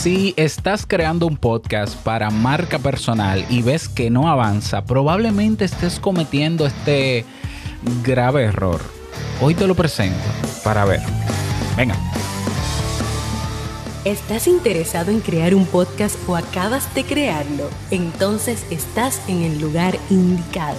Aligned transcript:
Si 0.00 0.32
estás 0.36 0.86
creando 0.86 1.26
un 1.26 1.36
podcast 1.36 1.96
para 2.04 2.30
marca 2.30 2.78
personal 2.78 3.44
y 3.50 3.62
ves 3.62 3.88
que 3.88 4.10
no 4.10 4.28
avanza, 4.28 4.84
probablemente 4.84 5.64
estés 5.64 5.98
cometiendo 5.98 6.68
este 6.68 7.24
grave 8.04 8.44
error. 8.44 8.80
Hoy 9.40 9.56
te 9.56 9.66
lo 9.66 9.74
presento 9.74 10.22
para 10.62 10.84
ver. 10.84 11.00
Venga. 11.76 11.96
¿Estás 14.04 14.46
interesado 14.46 15.10
en 15.10 15.18
crear 15.18 15.52
un 15.52 15.66
podcast 15.66 16.16
o 16.28 16.36
acabas 16.36 16.94
de 16.94 17.02
crearlo? 17.02 17.68
Entonces 17.90 18.64
estás 18.70 19.20
en 19.28 19.42
el 19.42 19.60
lugar 19.60 19.98
indicado 20.10 20.78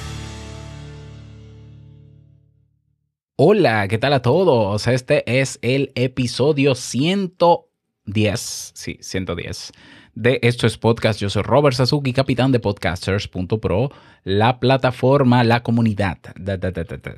Hola, 3.43 3.87
¿qué 3.87 3.97
tal 3.97 4.13
a 4.13 4.21
todos? 4.21 4.85
Este 4.85 5.39
es 5.39 5.57
el 5.63 5.91
episodio 5.95 6.75
110, 6.75 8.71
sí, 8.75 8.99
110 9.01 9.71
de 10.13 10.39
Esto 10.43 10.67
es 10.67 10.77
Podcast. 10.77 11.19
Yo 11.19 11.27
soy 11.27 11.41
Robert 11.41 11.75
Sasuki, 11.75 12.13
capitán 12.13 12.51
de 12.51 12.59
podcasters.pro, 12.59 13.89
la 14.23 14.59
plataforma, 14.59 15.43
la 15.43 15.63
comunidad, 15.63 16.19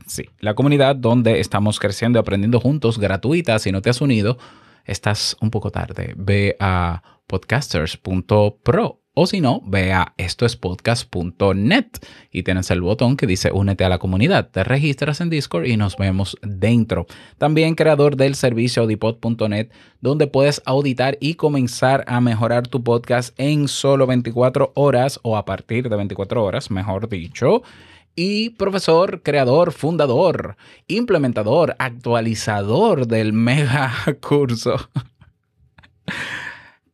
sí, 0.07 0.23
la 0.39 0.55
comunidad 0.55 0.95
donde 0.95 1.41
estamos 1.41 1.77
creciendo 1.77 2.19
y 2.19 2.21
aprendiendo 2.21 2.61
juntos, 2.61 2.99
gratuita. 2.99 3.59
Si 3.59 3.73
no 3.73 3.81
te 3.81 3.89
has 3.89 3.99
unido, 3.99 4.37
estás 4.85 5.35
un 5.41 5.51
poco 5.51 5.71
tarde. 5.71 6.13
Ve 6.15 6.55
a 6.57 7.03
podcasters.pro 7.27 9.02
o 9.15 9.27
si 9.27 9.41
no, 9.41 9.61
ve 9.65 9.93
a 9.93 10.13
estoespodcast.net 10.17 11.85
y 12.31 12.43
tienes 12.43 12.71
el 12.71 12.81
botón 12.81 13.15
que 13.15 13.27
dice 13.27 13.51
únete 13.51 13.85
a 13.85 13.89
la 13.89 13.99
comunidad. 13.99 14.49
Te 14.49 14.63
registras 14.63 15.21
en 15.21 15.29
Discord 15.29 15.65
y 15.65 15.77
nos 15.77 15.97
vemos 15.97 16.37
dentro. 16.41 17.05
También 17.37 17.75
creador 17.75 18.17
del 18.17 18.33
servicio 18.35 18.81
audipod.net, 18.81 19.69
donde 20.01 20.27
puedes 20.27 20.61
auditar 20.65 21.17
y 21.19 21.35
comenzar 21.35 22.03
a 22.07 22.21
mejorar 22.21 22.67
tu 22.67 22.83
podcast 22.83 23.39
en 23.39 23.67
solo 23.67 24.07
24 24.07 24.71
horas 24.75 25.19
o 25.21 25.37
a 25.37 25.45
partir 25.45 25.89
de 25.89 25.95
24 25.95 26.43
horas, 26.43 26.71
mejor 26.71 27.07
dicho 27.07 27.61
y 28.15 28.51
profesor, 28.51 29.23
creador, 29.23 29.71
fundador, 29.71 30.55
implementador, 30.87 31.75
actualizador 31.79 33.07
del 33.07 33.33
mega 33.33 33.91
curso 34.21 34.89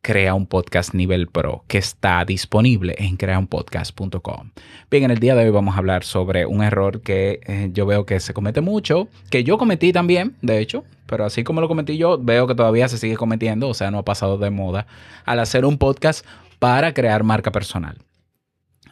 Crea 0.02 0.32
un 0.32 0.46
podcast 0.46 0.94
nivel 0.94 1.26
pro 1.26 1.62
que 1.68 1.76
está 1.76 2.24
disponible 2.24 2.94
en 2.96 3.18
creaunpodcast.com. 3.18 4.50
Bien, 4.90 5.04
en 5.04 5.10
el 5.10 5.18
día 5.18 5.34
de 5.34 5.44
hoy 5.44 5.50
vamos 5.50 5.74
a 5.74 5.78
hablar 5.78 6.04
sobre 6.04 6.46
un 6.46 6.62
error 6.62 7.02
que 7.02 7.40
eh, 7.46 7.68
yo 7.74 7.84
veo 7.84 8.06
que 8.06 8.18
se 8.18 8.32
comete 8.32 8.62
mucho, 8.62 9.08
que 9.28 9.44
yo 9.44 9.58
cometí 9.58 9.92
también, 9.92 10.36
de 10.40 10.58
hecho, 10.58 10.84
pero 11.04 11.26
así 11.26 11.44
como 11.44 11.60
lo 11.60 11.68
cometí 11.68 11.98
yo, 11.98 12.16
veo 12.18 12.46
que 12.46 12.54
todavía 12.54 12.88
se 12.88 12.96
sigue 12.96 13.18
cometiendo, 13.18 13.68
o 13.68 13.74
sea, 13.74 13.90
no 13.90 13.98
ha 13.98 14.04
pasado 14.04 14.38
de 14.38 14.48
moda, 14.48 14.86
al 15.26 15.38
hacer 15.38 15.66
un 15.66 15.76
podcast 15.76 16.24
para 16.58 16.94
crear 16.94 17.22
marca 17.22 17.52
personal. 17.52 17.98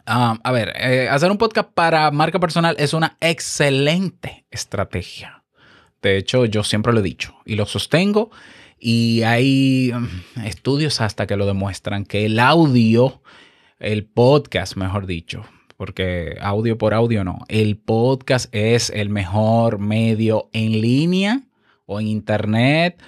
Ah, 0.05 0.37
a 0.43 0.51
ver, 0.51 0.73
eh, 0.75 1.09
hacer 1.09 1.31
un 1.31 1.39
podcast 1.39 1.71
para 1.73 2.11
marca 2.11 2.39
personal 2.39 2.75
es 2.77 2.93
una 2.93 3.17
excelente 3.19 4.45
estrategia. 4.51 5.43
De 6.03 6.17
hecho, 6.17 6.45
yo 6.45 6.63
siempre 6.63 6.93
lo 6.93 6.99
he 6.99 7.03
dicho 7.03 7.33
y 7.45 7.55
lo 7.55 7.65
sostengo 7.65 8.29
y 8.79 9.23
hay 9.23 9.91
mm, 9.93 10.45
estudios 10.45 11.01
hasta 11.01 11.27
que 11.27 11.37
lo 11.37 11.45
demuestran 11.45 12.05
que 12.05 12.25
el 12.25 12.39
audio, 12.39 13.21
el 13.79 14.05
podcast, 14.05 14.75
mejor 14.75 15.05
dicho, 15.05 15.45
porque 15.77 16.37
audio 16.41 16.77
por 16.77 16.93
audio 16.93 17.23
no, 17.23 17.39
el 17.47 17.77
podcast 17.77 18.53
es 18.53 18.89
el 18.89 19.09
mejor 19.09 19.79
medio 19.79 20.49
en 20.53 20.81
línea 20.81 21.41
o 21.85 21.99
en 21.99 22.07
internet 22.07 23.01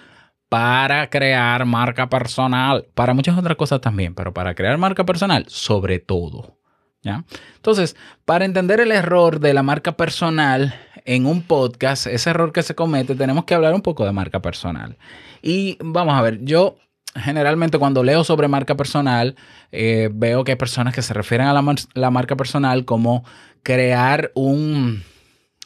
para 0.50 1.10
crear 1.10 1.66
marca 1.66 2.10
personal, 2.10 2.86
para 2.94 3.14
muchas 3.14 3.38
otras 3.38 3.56
cosas 3.56 3.80
también, 3.80 4.14
pero 4.16 4.34
para 4.34 4.54
crear 4.54 4.78
marca 4.78 5.06
personal 5.06 5.46
sobre 5.48 6.00
todo. 6.00 6.58
¿ya? 7.02 7.24
Entonces, 7.56 7.96
para 8.26 8.46
entender 8.46 8.80
el 8.80 8.92
error 8.92 9.40
de 9.40 9.54
la 9.54 9.64
marca 9.64 9.94
personal 9.94 10.76
en 11.06 11.26
un 11.26 11.42
podcast, 11.42 12.08
ese 12.08 12.30
error 12.30 12.52
que 12.52 12.64
se 12.64 12.76
comete, 12.76 13.16
tenemos 13.16 13.46
que 13.46 13.54
hablar 13.54 13.74
un 13.74 13.82
poco 13.82 14.06
de 14.06 14.12
marca 14.12 14.42
personal. 14.42 14.98
Y 15.42 15.78
vamos 15.82 16.16
a 16.16 16.22
ver, 16.22 16.44
yo 16.44 16.78
generalmente 17.16 17.78
cuando 17.78 18.04
leo 18.04 18.24
sobre 18.24 18.48
marca 18.48 18.76
personal, 18.76 19.36
eh, 19.72 20.10
veo 20.14 20.44
que 20.44 20.54
hay 20.54 20.58
personas 20.58 20.94
que 20.94 21.02
se 21.02 21.14
refieren 21.14 21.48
a 21.48 21.54
la, 21.54 22.12
marca 22.12 22.36
personal 22.36 22.86
como 22.86 23.24
crear 23.64 24.32
un, 24.36 25.04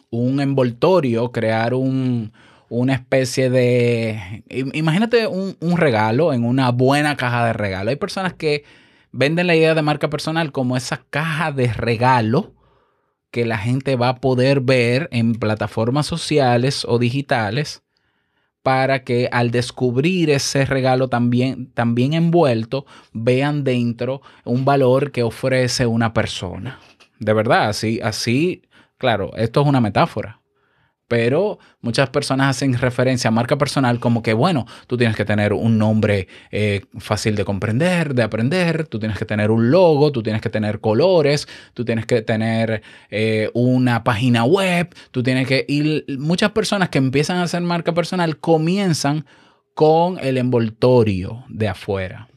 un 0.09 0.40
envoltorio, 0.40 1.31
crear 1.31 1.74
un, 1.74 2.34
una 2.69 2.94
especie 2.94 3.50
de... 3.50 4.44
Imagínate 4.50 5.28
un, 5.28 5.56
un, 5.59 5.78
regalo 5.78 6.34
en 6.34 6.44
una 6.44 6.72
buena 6.72 7.16
caja 7.16 7.45
de 7.45 7.53
regalo. 7.53 7.90
Hay 7.90 7.95
personas 7.95 8.34
que 8.34 8.63
venden 9.12 9.47
la 9.47 9.56
idea 9.56 9.75
de 9.75 9.81
marca 9.81 10.09
personal 10.09 10.51
como 10.51 10.75
esa 10.78 11.03
caja 11.09 11.51
de 11.51 11.72
regalo 11.72 12.53
que 13.35 13.44
la 13.44 13.57
gente 13.57 13.97
va 13.97 14.07
a 14.07 14.22
poder 14.22 14.62
ver 14.62 15.09
en 15.12 15.35
plataformas 15.35 16.06
sociales 16.06 16.85
o 16.88 17.00
digitales 17.00 17.84
para 18.63 19.03
que 19.03 19.28
al 19.29 19.51
descubrir 19.51 20.29
ese 20.29 20.63
regalo 20.63 21.09
también, 21.09 21.69
también 21.74 22.13
envuelto, 22.13 22.85
vean 23.12 23.66
dentro 23.66 24.22
un 24.45 24.63
valor 24.63 25.12
que 25.12 25.22
ofrece 25.22 25.85
una 25.85 26.13
persona. 26.13 26.79
De 27.19 27.34
verdad, 27.34 27.68
así, 27.68 28.00
así, 28.01 28.62
claro, 28.97 29.35
esto 29.35 29.59
es 29.63 29.68
una 29.68 29.81
metáfora 29.81 30.40
pero 31.08 31.60
muchas 31.82 32.10
personas 32.10 32.50
hacen 32.50 32.74
referencia 32.74 33.28
a 33.28 33.32
marca 33.32 33.58
personal 33.58 34.00
como 34.00 34.24
que, 34.24 34.34
bueno, 34.34 34.66
tú 34.88 34.98
tienes 34.98 35.16
que 35.16 35.26
tener 35.26 35.54
un 35.54 35.78
nombre 35.78 36.28
eh, 36.52 36.82
fácil 36.98 37.36
de 37.36 37.46
comprender, 37.46 38.16
de 38.16 38.24
aprender, 38.24 38.88
tú 38.88 39.00
tienes 39.00 39.18
que 39.18 39.26
tener 39.26 39.52
un 39.52 39.70
logo, 39.72 40.12
tú 40.12 40.24
tienes 40.24 40.42
que 40.42 40.50
tener 40.50 40.80
colores, 40.80 41.48
tú 41.74 41.86
tienes 41.86 42.06
que 42.06 42.22
tener 42.22 42.82
eh, 43.10 43.50
una 43.54 44.04
página 44.04 44.44
web, 44.44 44.94
tú 45.12 45.22
tienes 45.22 45.48
que... 45.48 45.66
Y 45.68 46.06
muchas 46.18 46.52
personas 46.52 46.90
que 46.90 46.98
empiezan 46.98 47.38
a 47.38 47.44
hacer 47.44 47.62
marca 47.62 47.94
personal 47.94 48.38
comienzan 48.38 49.26
con 49.76 50.18
el 50.20 50.38
envoltorio 50.38 51.44
de 51.50 51.68
afuera. 51.68 52.30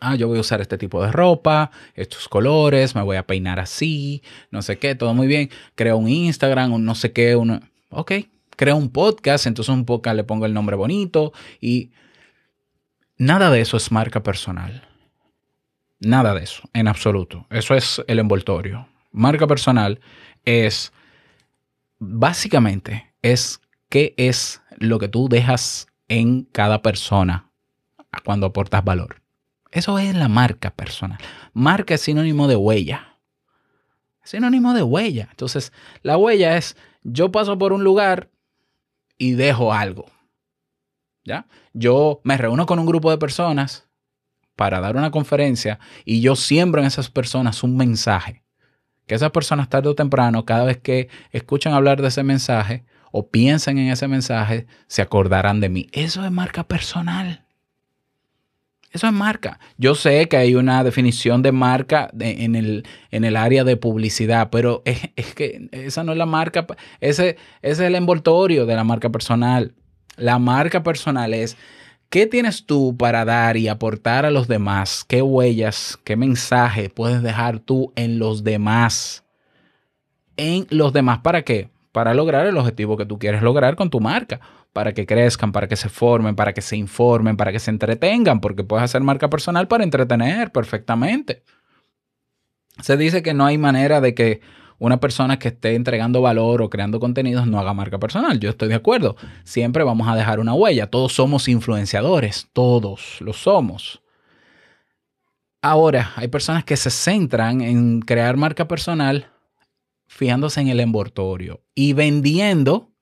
Ah, 0.00 0.16
yo 0.16 0.28
voy 0.28 0.38
a 0.38 0.42
usar 0.42 0.60
este 0.60 0.76
tipo 0.76 1.02
de 1.02 1.10
ropa, 1.10 1.70
estos 1.94 2.28
colores, 2.28 2.94
me 2.94 3.02
voy 3.02 3.16
a 3.16 3.26
peinar 3.26 3.58
así, 3.58 4.22
no 4.50 4.60
sé 4.60 4.78
qué, 4.78 4.94
todo 4.94 5.14
muy 5.14 5.26
bien. 5.26 5.50
Creo 5.74 5.96
un 5.96 6.08
Instagram, 6.08 6.72
un 6.72 6.84
no 6.84 6.94
sé 6.94 7.12
qué, 7.12 7.36
un 7.36 7.70
ok, 7.94 8.12
creo 8.56 8.76
un 8.76 8.90
podcast, 8.90 9.46
entonces 9.46 9.74
un 9.74 9.84
podcast 9.84 10.16
le 10.16 10.24
pongo 10.24 10.46
el 10.46 10.54
nombre 10.54 10.76
bonito 10.76 11.32
y 11.60 11.92
nada 13.16 13.50
de 13.50 13.60
eso 13.60 13.76
es 13.76 13.90
marca 13.90 14.22
personal. 14.22 14.88
Nada 16.00 16.34
de 16.34 16.42
eso, 16.42 16.62
en 16.72 16.88
absoluto. 16.88 17.46
Eso 17.50 17.74
es 17.74 18.02
el 18.06 18.18
envoltorio. 18.18 18.88
Marca 19.12 19.46
personal 19.46 20.00
es, 20.44 20.92
básicamente, 21.98 23.14
es 23.22 23.60
qué 23.88 24.14
es 24.16 24.60
lo 24.76 24.98
que 24.98 25.08
tú 25.08 25.28
dejas 25.28 25.86
en 26.08 26.42
cada 26.44 26.82
persona 26.82 27.50
cuando 28.24 28.46
aportas 28.46 28.84
valor. 28.84 29.22
Eso 29.70 29.98
es 29.98 30.14
la 30.14 30.28
marca 30.28 30.70
personal. 30.70 31.18
Marca 31.52 31.94
es 31.94 32.02
sinónimo 32.02 32.48
de 32.48 32.56
huella. 32.56 33.18
sinónimo 34.22 34.72
de 34.72 34.82
huella. 34.82 35.28
Entonces, 35.30 35.72
la 36.02 36.16
huella 36.16 36.56
es 36.56 36.76
yo 37.04 37.30
paso 37.30 37.56
por 37.58 37.72
un 37.72 37.84
lugar 37.84 38.30
y 39.16 39.32
dejo 39.32 39.72
algo. 39.72 40.06
¿Ya? 41.24 41.46
Yo 41.72 42.20
me 42.24 42.36
reúno 42.36 42.66
con 42.66 42.78
un 42.78 42.86
grupo 42.86 43.10
de 43.10 43.18
personas 43.18 43.88
para 44.56 44.80
dar 44.80 44.96
una 44.96 45.10
conferencia 45.10 45.78
y 46.04 46.20
yo 46.20 46.36
siembro 46.36 46.80
en 46.80 46.86
esas 46.86 47.10
personas 47.10 47.62
un 47.62 47.76
mensaje. 47.76 48.42
Que 49.06 49.14
esas 49.14 49.30
personas 49.30 49.68
tarde 49.68 49.88
o 49.90 49.94
temprano, 49.94 50.44
cada 50.44 50.64
vez 50.64 50.78
que 50.78 51.08
escuchan 51.30 51.74
hablar 51.74 52.00
de 52.00 52.08
ese 52.08 52.22
mensaje 52.22 52.84
o 53.12 53.28
piensan 53.28 53.78
en 53.78 53.88
ese 53.88 54.08
mensaje, 54.08 54.66
se 54.86 55.02
acordarán 55.02 55.60
de 55.60 55.68
mí. 55.68 55.88
Eso 55.92 56.24
es 56.24 56.32
marca 56.32 56.64
personal. 56.64 57.43
Eso 58.94 59.08
es 59.08 59.12
marca. 59.12 59.58
Yo 59.76 59.96
sé 59.96 60.28
que 60.28 60.36
hay 60.36 60.54
una 60.54 60.84
definición 60.84 61.42
de 61.42 61.50
marca 61.50 62.10
en, 62.20 62.54
el, 62.54 63.36
área 63.36 63.64
de 63.64 63.76
publicidad, 63.76 64.50
pero 64.50 64.82
es, 64.84 65.34
que 65.34 65.68
esa 65.72 66.04
no 66.04 66.12
es 66.12 66.18
la 66.18 66.26
marca, 66.26 66.64
ese, 67.00 67.30
ese, 67.30 67.36
es 67.60 67.80
el 67.80 67.96
envoltorio 67.96 68.66
de 68.66 68.76
la 68.76 68.84
marca 68.84 69.10
personal. 69.10 69.74
La 70.16 70.38
marca 70.38 70.84
personal 70.84 71.34
es 71.34 71.56
¿Qué 72.08 72.28
tienes 72.28 72.64
tú 72.64 72.96
para 72.96 73.24
dar 73.24 73.56
y 73.56 73.66
aportar 73.66 74.24
a 74.24 74.30
los 74.30 74.46
demás? 74.46 75.04
¿Qué 75.04 75.20
huellas, 75.20 75.98
qué 76.04 76.14
mensaje 76.14 76.88
puedes 76.88 77.20
dejar 77.24 77.58
tú 77.58 77.92
en 77.96 78.20
los 78.20 78.44
demás? 78.44 79.24
En 80.36 80.68
los 80.70 80.92
demás, 80.92 81.18
¿para 81.18 81.42
qué? 81.42 81.70
Para 81.90 82.14
lograr 82.14 82.46
el 82.46 82.56
objetivo 82.56 82.96
que 82.96 83.06
tú 83.06 83.18
quieres 83.18 83.42
lograr 83.42 83.74
con 83.74 83.90
tu 83.90 83.98
marca. 83.98 84.40
Para 84.74 84.92
que 84.92 85.06
crezcan, 85.06 85.52
para 85.52 85.68
que 85.68 85.76
se 85.76 85.88
formen, 85.88 86.36
para 86.36 86.52
que 86.52 86.60
se 86.60 86.76
informen, 86.76 87.38
para 87.38 87.50
que 87.52 87.60
se 87.60 87.70
entretengan, 87.70 88.42
porque 88.42 88.62
puedes 88.62 88.84
hacer 88.84 89.00
marca 89.00 89.30
personal 89.30 89.66
para 89.68 89.84
entretener 89.84 90.52
perfectamente. 90.52 91.42
Se 92.82 92.98
dice 92.98 93.22
que 93.22 93.32
no 93.32 93.46
hay 93.46 93.56
manera 93.56 94.02
de 94.02 94.14
que 94.14 94.42
una 94.78 95.00
persona 95.00 95.38
que 95.38 95.48
esté 95.48 95.74
entregando 95.74 96.20
valor 96.20 96.60
o 96.60 96.68
creando 96.68 97.00
contenidos 97.00 97.46
no 97.46 97.58
haga 97.58 97.72
marca 97.72 97.98
personal. 97.98 98.38
Yo 98.40 98.50
estoy 98.50 98.68
de 98.68 98.74
acuerdo. 98.74 99.16
Siempre 99.44 99.84
vamos 99.84 100.08
a 100.08 100.16
dejar 100.16 100.40
una 100.40 100.54
huella. 100.54 100.90
Todos 100.90 101.12
somos 101.14 101.48
influenciadores. 101.48 102.48
Todos 102.52 103.18
lo 103.20 103.32
somos. 103.32 104.02
Ahora, 105.62 106.12
hay 106.16 106.28
personas 106.28 106.64
que 106.64 106.76
se 106.76 106.90
centran 106.90 107.62
en 107.62 108.00
crear 108.00 108.36
marca 108.36 108.68
personal 108.68 109.28
fijándose 110.06 110.60
en 110.60 110.68
el 110.68 110.80
envoltorio 110.80 111.62
y 111.74 111.94
vendiendo 111.94 112.93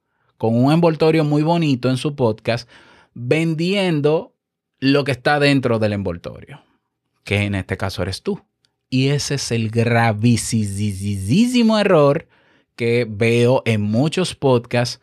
con 0.42 0.56
un 0.56 0.72
envoltorio 0.72 1.22
muy 1.22 1.44
bonito 1.44 1.88
en 1.88 1.96
su 1.96 2.16
podcast, 2.16 2.68
vendiendo 3.14 4.34
lo 4.80 5.04
que 5.04 5.12
está 5.12 5.38
dentro 5.38 5.78
del 5.78 5.92
envoltorio, 5.92 6.64
que 7.22 7.42
en 7.42 7.54
este 7.54 7.76
caso 7.76 8.02
eres 8.02 8.24
tú. 8.24 8.42
Y 8.90 9.10
ese 9.10 9.36
es 9.36 9.52
el 9.52 9.70
gravísimo 9.70 11.78
error 11.78 12.26
que 12.74 13.06
veo 13.08 13.62
en 13.66 13.82
muchos 13.82 14.34
podcasts 14.34 15.00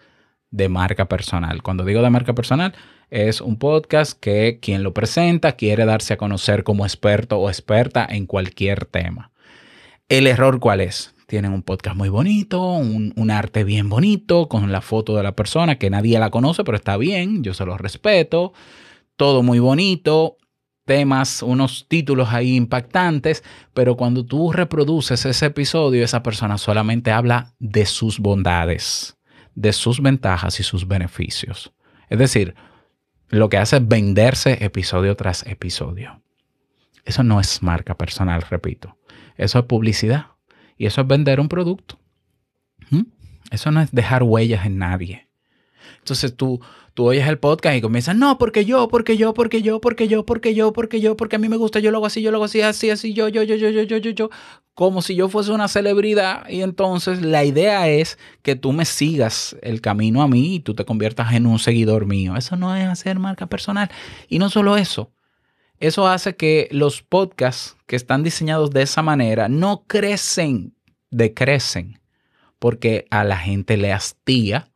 de 0.51 0.68
marca 0.68 1.07
personal. 1.07 1.63
Cuando 1.63 1.86
digo 1.86 2.01
de 2.01 2.09
marca 2.09 2.36
personal, 2.36 2.75
es 3.09 3.39
un 3.39 3.57
podcast 3.57 4.19
que 4.19 4.59
quien 4.62 4.83
lo 4.83 4.94
presenta 4.94 5.53
quiere 5.53 5.86
darse 5.86 6.15
a 6.15 6.18
conocer 6.18 6.65
como 6.65 6.86
experto 6.86 7.38
o 7.38 7.50
experta 7.50 8.06
en 8.09 8.25
cualquier 8.25 8.83
tema. 8.83 9.31
¿El 10.09 10.27
error 10.27 10.59
cuál 10.59 10.81
es? 10.81 11.15
Tienen 11.30 11.54
un 11.54 11.62
podcast 11.62 11.96
muy 11.96 12.10
bonito, 12.10 12.60
un, 12.60 13.30
arte 13.30 13.64
bien 13.64 13.88
bonito, 13.88 14.50
con 14.50 14.72
la 14.72 14.81
foto 14.81 15.16
de 15.16 15.22
la 15.22 15.36
persona 15.36 15.78
que 15.78 15.92
nadie 15.92 16.18
la 16.18 16.31
conoce, 16.31 16.64
pero 16.64 16.76
está 16.76 16.98
bien, 16.98 17.44
yo 17.44 17.54
se 17.54 17.68
lo 17.68 17.78
respeto. 17.78 18.52
Todo 19.16 19.44
muy 19.44 19.60
bonito, 19.60 20.38
temas, 20.86 21.44
unos 21.44 21.86
títulos 21.88 22.30
ahí 22.30 22.56
impactantes, 22.56 23.44
pero 23.76 23.96
cuando 23.96 24.26
tú 24.26 24.52
reproduces 24.52 25.24
ese 25.24 25.46
episodio, 25.46 26.04
esa 26.04 26.24
persona 26.24 26.58
solamente 26.58 27.12
habla 27.12 27.54
de 27.60 27.86
sus 27.86 28.18
bondades, 28.18 29.16
de 29.54 29.72
sus 29.72 30.02
ventajas 30.02 30.60
y 30.60 30.64
sus 30.64 30.88
beneficios. 30.88 31.72
Es 32.10 32.18
decir, 32.18 32.56
lo 33.28 33.50
que 33.50 33.58
hace 33.58 33.78
es 33.78 33.88
venderse 33.88 34.66
episodio 34.66 35.16
tras 35.16 35.46
episodio. 35.46 36.24
Eso 37.06 37.22
no 37.22 37.40
es 37.40 37.62
marca 37.62 37.96
personal, 37.96 38.42
repito. 38.42 38.98
Eso 39.38 39.60
es 39.60 39.66
publicidad 39.66 40.38
y 40.80 40.88
eso 40.88 41.02
es 41.02 41.08
vender 41.08 41.40
un 41.40 41.50
producto. 41.50 42.00
¿Mm? 42.90 43.02
Eso 43.52 43.70
no 43.70 43.81
es 43.81 43.92
dejar 43.92 44.24
huellas 44.24 44.66
en 44.66 44.80
nadie. 44.80 45.28
Entonces 46.00 46.36
tú, 46.36 46.62
tú 46.94 47.06
oyes 47.06 47.28
el 47.28 47.38
podcast 47.38 47.78
y 47.78 47.81
comienzas, 47.81 48.16
no, 48.16 48.38
porque 48.38 48.64
yo, 48.64 48.88
porque 48.88 49.18
yo, 49.18 49.34
porque 49.34 49.62
yo, 49.62 49.81
porque 49.81 50.08
yo, 50.08 50.26
porque 50.26 50.54
yo, 50.56 50.72
porque 50.72 51.02
yo, 51.02 51.18
porque 51.18 51.36
a 51.36 51.40
mí 51.40 51.50
me 51.50 51.58
gusta, 51.58 51.80
yo 51.80 51.92
lo 51.92 51.98
hago 51.98 52.06
así, 52.06 52.22
yo 52.22 52.31
lo 52.31 52.38
hago 52.38 52.46
así, 52.46 52.62
así, 52.62 52.90
así, 52.90 53.14
yo, 53.14 53.28
yo, 53.28 53.44
yo, 53.44 53.56
yo, 53.56 53.70
yo, 53.70 53.84
yo, 53.84 53.98
yo, 53.98 54.12
yo, 54.12 54.30
como 54.74 55.02
si 55.02 55.16
yo 55.16 55.28
fuese 55.28 55.52
una 55.52 55.68
celebridad. 55.68 56.48
Y 56.48 56.62
entonces 56.62 57.22
la 57.22 57.44
idea 57.44 57.90
es 57.90 58.18
que 58.42 58.56
tú 58.56 58.72
me 58.72 58.86
sigas 58.86 59.58
el 59.62 59.82
camino 59.82 60.22
a 60.22 60.30
mí 60.30 60.56
y 60.56 60.60
tú 60.62 60.75
te 60.75 60.86
conviertas 60.86 61.34
en 61.34 61.46
un 61.46 61.60
seguidor 61.60 62.06
mío. 62.06 62.38
Eso 62.38 62.56
no 62.56 62.74
es 62.74 62.88
hacer 62.88 63.20
marca 63.20 63.48
personal. 63.48 63.92
Y 64.30 64.40
no 64.40 64.50
solo 64.50 64.78
eso. 64.78 65.12
Eso 65.80 66.08
hace 66.08 66.36
que 66.36 66.68
los 66.72 67.02
podcasts 67.02 67.78
que 67.88 67.96
están 67.96 68.24
diseñados 68.24 68.72
de 68.72 68.81
esa 68.81 69.02
manera 69.02 69.48
no 69.48 69.86
crecen, 69.88 70.76
decrecen, 71.10 72.00
porque 72.60 73.06
a 73.12 73.24
la 73.24 73.38
gente 73.38 73.78
le 73.78 73.94
hastía 73.94 74.72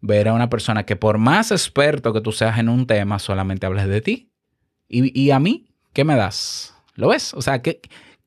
ver 0.00 0.28
a 0.28 0.32
una 0.32 0.50
persona 0.50 0.84
que 0.84 0.96
por 0.96 1.18
más 1.18 1.50
experto 1.50 2.12
que 2.12 2.20
tú 2.20 2.30
seas 2.30 2.58
en 2.58 2.68
un 2.68 2.86
tema, 2.86 3.18
solamente 3.18 3.66
hables 3.66 3.88
de 3.88 4.00
ti. 4.00 4.30
Y, 4.88 5.18
y 5.18 5.30
a 5.30 5.40
mí, 5.40 5.66
¿qué 5.92 6.04
me 6.04 6.14
das? 6.14 6.74
¿Lo 6.94 7.08
ves? 7.08 7.34
O 7.34 7.42
sea, 7.42 7.62
¿qué, 7.62 7.80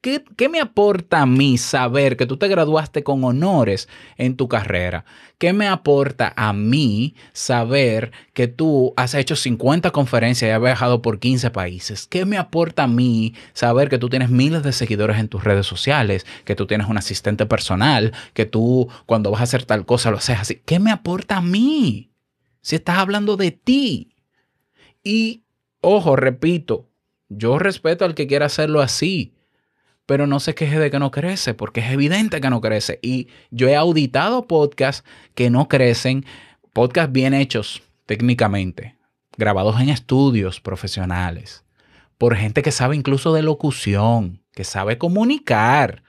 ¿Qué, 0.07 0.23
¿Qué, 0.37 0.47
me 0.47 0.61
aporta 0.61 1.21
a 1.21 1.25
mí 1.25 1.57
saber 1.57 2.15
que 2.15 2.25
tú 2.25 2.37
te 2.37 2.47
graduaste 2.47 3.03
con 3.03 3.25
honores 3.25 3.89
en 4.15 4.37
tu 4.37 4.47
carrera? 4.47 5.03
¿Qué 5.37 5.51
me 5.51 5.67
aporta 5.67 6.31
a 6.37 6.53
mí 6.53 7.13
saber 7.33 8.13
que 8.31 8.47
tú 8.47 8.93
has 8.95 9.13
hecho 9.15 9.35
50 9.35 9.91
conferencias 9.91 10.47
y 10.47 10.51
has 10.53 10.61
viajado 10.61 11.01
por 11.01 11.19
15 11.19 11.51
países? 11.51 12.07
¿Qué 12.07 12.23
me 12.23 12.37
aporta 12.37 12.83
a 12.83 12.87
mí 12.87 13.33
saber 13.51 13.89
que 13.89 13.97
tú 13.97 14.07
tienes 14.07 14.29
miles 14.29 14.63
de 14.63 14.71
seguidores 14.71 15.17
en 15.17 15.27
tus 15.27 15.43
redes 15.43 15.65
sociales, 15.65 16.25
que 16.45 16.55
tú 16.55 16.67
tienes 16.67 16.87
un 16.87 16.97
asistente 16.97 17.45
personal, 17.45 18.13
que 18.33 18.45
tú 18.45 18.87
cuando 19.07 19.29
vas 19.29 19.41
a 19.41 19.43
hacer 19.43 19.65
tal 19.65 19.85
cosa 19.85 20.09
lo 20.09 20.19
haces 20.19 20.39
así? 20.39 20.61
¿Qué 20.63 20.79
me 20.79 20.91
aporta 20.91 21.35
a 21.35 21.41
mí? 21.41 22.11
Si 22.61 22.77
estás 22.77 22.99
hablando 22.99 23.35
de 23.35 23.51
ti. 23.51 24.15
Y, 25.03 25.43
ojo, 25.81 26.15
repito, 26.15 26.87
yo 27.27 27.59
respeto 27.59 28.05
al 28.05 28.15
que 28.15 28.27
quiera 28.27 28.45
hacerlo 28.45 28.79
así 28.79 29.33
pero 30.07 30.25
no 30.25 30.39
se 30.39 30.55
queje 30.55 30.79
de 30.79 30.89
que 30.89 30.99
no 30.99 31.11
crece, 31.11 31.53
porque 31.53 31.81
es 31.81 31.91
evidente 31.91 32.41
que 32.41 32.49
no 32.49 32.61
crece. 32.61 32.97
Y 33.03 33.27
yo 33.51 33.67
he 33.67 33.75
auditado 33.75 34.47
podcasts 34.47 35.03
que 35.35 35.51
no 35.51 35.67
crecen, 35.67 36.25
podcasts 36.73 37.11
bien 37.11 37.33
hechos 37.35 37.83
técnicamente, 38.05 38.95
grabados 39.37 39.79
en 39.81 39.89
estudios 39.89 40.61
profesionales, 40.61 41.65
por 42.17 42.35
gente 42.37 42.63
que 42.63 42.71
sabe 42.71 42.95
incluso 42.95 43.33
de 43.33 43.43
locución, 43.43 44.41
que 44.53 44.63
sabe 44.63 44.97
comunicar, 44.97 46.03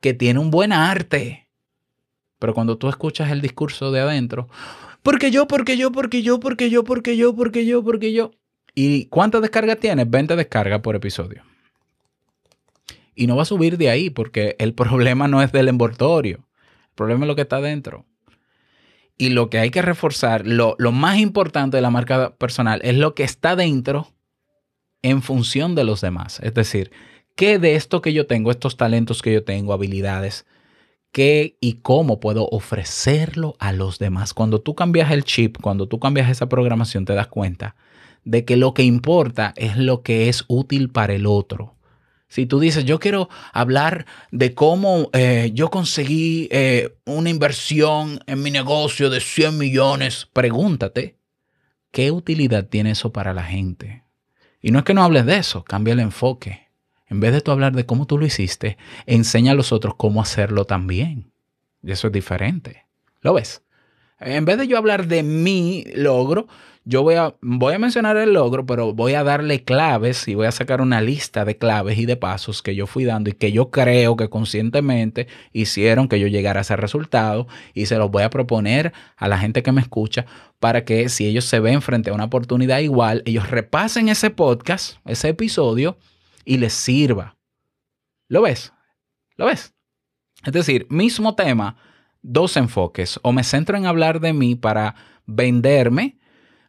que 0.00 0.14
tiene 0.14 0.40
un 0.40 0.50
buen 0.50 0.72
arte. 0.72 1.48
Pero 2.40 2.54
cuando 2.54 2.76
tú 2.76 2.88
escuchas 2.88 3.30
el 3.30 3.40
discurso 3.40 3.92
de 3.92 4.00
adentro, 4.00 4.48
porque 5.04 5.30
yo, 5.30 5.46
porque 5.46 5.76
yo, 5.76 5.92
porque 5.92 6.22
yo, 6.22 6.40
porque 6.40 6.70
yo, 6.70 6.82
porque 6.82 7.16
yo, 7.16 7.36
porque 7.36 7.64
yo, 7.64 7.84
porque 7.84 8.12
yo. 8.12 8.32
¿Y 8.74 9.06
cuántas 9.06 9.42
descargas 9.42 9.78
tienes? 9.78 10.10
20 10.10 10.34
descargas 10.34 10.80
por 10.80 10.96
episodio 10.96 11.44
y 13.18 13.26
no 13.26 13.36
va 13.36 13.42
a 13.42 13.46
subir 13.46 13.76
de 13.76 13.90
ahí 13.90 14.08
porque 14.08 14.56
el 14.58 14.72
problema 14.74 15.28
no 15.28 15.42
es 15.42 15.52
del 15.52 15.68
envoltorio, 15.68 16.38
el 16.38 16.94
problema 16.94 17.24
es 17.24 17.28
lo 17.28 17.36
que 17.36 17.42
está 17.42 17.60
dentro. 17.60 18.06
Y 19.20 19.30
lo 19.30 19.50
que 19.50 19.58
hay 19.58 19.70
que 19.70 19.82
reforzar, 19.82 20.46
lo, 20.46 20.76
lo 20.78 20.92
más 20.92 21.18
importante 21.18 21.76
de 21.76 21.80
la 21.82 21.90
marca 21.90 22.36
personal 22.36 22.80
es 22.84 22.96
lo 22.96 23.16
que 23.16 23.24
está 23.24 23.56
dentro 23.56 24.12
en 25.02 25.22
función 25.22 25.74
de 25.74 25.82
los 25.82 26.00
demás. 26.00 26.38
Es 26.40 26.54
decir, 26.54 26.92
¿qué 27.34 27.58
de 27.58 27.74
esto 27.74 28.00
que 28.00 28.12
yo 28.12 28.28
tengo, 28.28 28.52
estos 28.52 28.76
talentos 28.76 29.20
que 29.20 29.32
yo 29.32 29.42
tengo, 29.42 29.72
habilidades, 29.72 30.46
qué 31.10 31.56
y 31.60 31.80
cómo 31.82 32.20
puedo 32.20 32.48
ofrecerlo 32.50 33.56
a 33.58 33.72
los 33.72 33.98
demás? 33.98 34.34
Cuando 34.34 34.60
tú 34.60 34.76
cambias 34.76 35.10
el 35.10 35.24
chip, 35.24 35.58
cuando 35.60 35.88
tú 35.88 35.98
cambias 35.98 36.30
esa 36.30 36.48
programación, 36.48 37.04
te 37.04 37.14
das 37.14 37.26
cuenta 37.26 37.74
de 38.22 38.44
que 38.44 38.56
lo 38.56 38.72
que 38.72 38.84
importa 38.84 39.52
es 39.56 39.76
lo 39.76 40.02
que 40.02 40.28
es 40.28 40.44
útil 40.46 40.90
para 40.90 41.14
el 41.14 41.26
otro 41.26 41.77
si 42.28 42.46
tú 42.46 42.60
dices, 42.60 42.84
yo 42.84 42.98
quiero 43.00 43.28
hablar 43.52 44.06
de 44.30 44.54
cómo 44.54 45.08
eh, 45.14 45.50
yo 45.54 45.70
conseguí 45.70 46.48
eh, 46.50 46.94
una 47.06 47.30
inversión 47.30 48.20
en 48.26 48.42
mi 48.42 48.50
negocio 48.50 49.08
de 49.08 49.20
100 49.20 49.56
millones, 49.56 50.28
pregúntate, 50.32 51.16
¿qué 51.90 52.10
utilidad 52.10 52.66
tiene 52.66 52.90
eso 52.90 53.12
para 53.12 53.32
la 53.32 53.44
gente? 53.44 54.04
Y 54.60 54.70
no 54.70 54.80
es 54.80 54.84
que 54.84 54.94
no 54.94 55.02
hables 55.02 55.24
de 55.24 55.38
eso, 55.38 55.64
cambia 55.64 55.94
el 55.94 56.00
enfoque. 56.00 56.68
En 57.06 57.20
vez 57.20 57.32
de 57.32 57.40
tú 57.40 57.50
hablar 57.50 57.74
de 57.74 57.86
cómo 57.86 58.06
tú 58.06 58.18
lo 58.18 58.26
hiciste, 58.26 58.76
enseña 59.06 59.52
a 59.52 59.54
los 59.54 59.72
otros 59.72 59.94
cómo 59.96 60.20
hacerlo 60.20 60.66
también. 60.66 61.32
Y 61.82 61.92
eso 61.92 62.08
es 62.08 62.12
diferente. 62.12 62.84
¿Lo 63.22 63.32
ves? 63.32 63.62
En 64.20 64.44
vez 64.44 64.58
de 64.58 64.66
yo 64.66 64.78
hablar 64.78 65.06
de 65.06 65.22
mi 65.22 65.84
logro, 65.94 66.48
yo 66.84 67.02
voy 67.02 67.16
a, 67.16 67.34
voy 67.42 67.74
a 67.74 67.78
mencionar 67.78 68.16
el 68.16 68.32
logro, 68.32 68.64
pero 68.64 68.94
voy 68.94 69.12
a 69.12 69.22
darle 69.22 69.62
claves 69.62 70.26
y 70.26 70.34
voy 70.34 70.46
a 70.46 70.52
sacar 70.52 70.80
una 70.80 71.02
lista 71.02 71.44
de 71.44 71.58
claves 71.58 71.98
y 71.98 72.06
de 72.06 72.16
pasos 72.16 72.62
que 72.62 72.74
yo 72.74 72.86
fui 72.86 73.04
dando 73.04 73.28
y 73.28 73.34
que 73.34 73.52
yo 73.52 73.70
creo 73.70 74.16
que 74.16 74.30
conscientemente 74.30 75.28
hicieron 75.52 76.08
que 76.08 76.18
yo 76.18 76.28
llegara 76.28 76.60
a 76.60 76.62
ese 76.62 76.76
resultado 76.76 77.46
y 77.74 77.86
se 77.86 77.98
los 77.98 78.10
voy 78.10 78.22
a 78.22 78.30
proponer 78.30 78.94
a 79.16 79.28
la 79.28 79.36
gente 79.38 79.62
que 79.62 79.70
me 79.70 79.82
escucha 79.82 80.24
para 80.58 80.86
que 80.86 81.10
si 81.10 81.26
ellos 81.26 81.44
se 81.44 81.60
ven 81.60 81.82
frente 81.82 82.08
a 82.08 82.14
una 82.14 82.24
oportunidad 82.24 82.78
igual, 82.78 83.22
ellos 83.26 83.50
repasen 83.50 84.08
ese 84.08 84.30
podcast, 84.30 84.96
ese 85.04 85.28
episodio 85.28 85.98
y 86.46 86.56
les 86.56 86.72
sirva. 86.72 87.36
¿Lo 88.28 88.40
ves? 88.40 88.72
¿Lo 89.36 89.44
ves? 89.44 89.74
Es 90.42 90.52
decir, 90.54 90.86
mismo 90.88 91.34
tema, 91.34 91.76
dos 92.22 92.56
enfoques. 92.56 93.18
O 93.22 93.32
me 93.32 93.44
centro 93.44 93.76
en 93.76 93.86
hablar 93.86 94.20
de 94.20 94.32
mí 94.32 94.54
para 94.54 94.94
venderme 95.26 96.18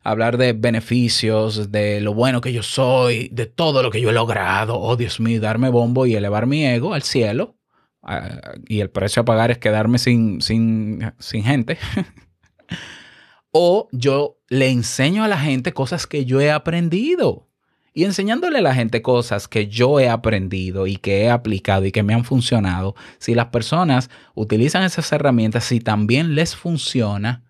hablar 0.04 0.38
de 0.38 0.54
beneficios, 0.54 1.72
de 1.72 2.02
lo 2.02 2.14
bueno 2.14 2.42
que 2.42 2.54
yo 2.54 2.64
soy, 2.64 3.30
de 3.32 3.46
todo 3.46 3.84
lo 3.84 3.92
que 3.92 4.02
yo 4.02 4.10
he 4.10 4.14
logrado. 4.14 4.80
Oh, 4.80 4.96
Dios 4.96 5.20
mío, 5.20 5.42
darme 5.42 5.70
bombo 5.70 6.06
y 6.06 6.16
elevar 6.16 6.48
mi 6.48 6.66
ego 6.66 6.94
al 6.94 7.04
cielo. 7.04 7.58
Ah, 8.02 8.54
y 8.68 8.80
el 8.80 8.90
precio 8.90 9.22
a 9.22 9.26
pagar 9.26 9.52
es 9.52 9.58
quedarme 9.58 9.98
sin, 9.98 10.42
sin, 10.42 11.14
sin 11.20 11.44
gente. 11.44 11.78
o 13.52 13.88
yo 13.92 14.38
le 14.48 14.70
enseño 14.70 15.24
a 15.24 15.28
la 15.28 15.38
gente 15.38 15.74
cosas 15.74 16.08
que 16.08 16.26
yo 16.26 16.40
he 16.40 16.52
aprendido. 16.52 17.49
Y 17.94 18.04
enseñándole 18.04 18.60
a 18.60 18.62
la 18.62 18.76
gente 18.76 19.02
cosas 19.02 19.48
que 19.48 19.68
yo 19.68 20.00
he 20.00 20.10
aprendido 20.10 20.88
y 20.88 20.98
que 20.98 21.24
he 21.24 21.30
aplicado 21.30 21.86
y 21.86 21.92
que 21.92 22.04
me 22.04 22.14
han 22.14 22.24
funcionado, 22.24 22.96
si 23.18 23.36
las 23.36 23.48
personas 23.48 24.10
utilizan 24.36 24.84
esas 24.84 25.12
herramientas 25.12 25.72
y 25.72 25.80
también 25.80 26.36
les 26.36 26.56
funciona, 26.56 27.44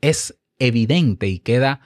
es 0.00 0.38
evidente 0.58 1.28
y 1.28 1.38
queda 1.38 1.80